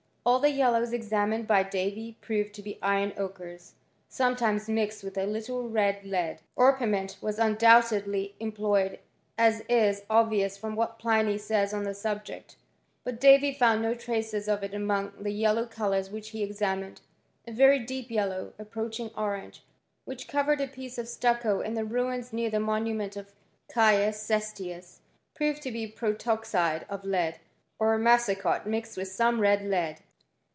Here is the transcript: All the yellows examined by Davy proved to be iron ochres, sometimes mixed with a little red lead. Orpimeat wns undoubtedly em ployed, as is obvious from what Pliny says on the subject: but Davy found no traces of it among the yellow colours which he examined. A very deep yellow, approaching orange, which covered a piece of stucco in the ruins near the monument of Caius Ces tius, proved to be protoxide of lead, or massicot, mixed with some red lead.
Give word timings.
All 0.23 0.37
the 0.37 0.51
yellows 0.51 0.93
examined 0.93 1.47
by 1.47 1.63
Davy 1.63 2.15
proved 2.21 2.53
to 2.53 2.61
be 2.61 2.77
iron 2.83 3.11
ochres, 3.17 3.73
sometimes 4.07 4.69
mixed 4.69 5.03
with 5.03 5.17
a 5.17 5.25
little 5.25 5.67
red 5.67 6.05
lead. 6.05 6.41
Orpimeat 6.55 7.19
wns 7.21 7.43
undoubtedly 7.43 8.35
em 8.39 8.51
ployed, 8.51 8.99
as 9.35 9.61
is 9.67 10.03
obvious 10.11 10.57
from 10.59 10.75
what 10.75 10.99
Pliny 10.99 11.39
says 11.39 11.73
on 11.73 11.85
the 11.85 11.95
subject: 11.95 12.55
but 13.03 13.19
Davy 13.19 13.51
found 13.51 13.81
no 13.81 13.95
traces 13.95 14.47
of 14.47 14.61
it 14.61 14.75
among 14.75 15.11
the 15.19 15.31
yellow 15.31 15.65
colours 15.65 16.11
which 16.11 16.29
he 16.29 16.43
examined. 16.43 17.01
A 17.47 17.51
very 17.51 17.79
deep 17.79 18.11
yellow, 18.11 18.53
approaching 18.59 19.09
orange, 19.17 19.63
which 20.05 20.27
covered 20.27 20.61
a 20.61 20.67
piece 20.67 20.99
of 20.99 21.07
stucco 21.07 21.61
in 21.61 21.73
the 21.73 21.83
ruins 21.83 22.31
near 22.31 22.51
the 22.51 22.59
monument 22.59 23.17
of 23.17 23.33
Caius 23.73 24.21
Ces 24.21 24.53
tius, 24.53 24.99
proved 25.33 25.63
to 25.63 25.71
be 25.71 25.87
protoxide 25.87 26.85
of 26.89 27.03
lead, 27.05 27.39
or 27.79 27.97
massicot, 27.97 28.67
mixed 28.67 28.97
with 28.97 29.07
some 29.07 29.41
red 29.41 29.63
lead. 29.63 29.97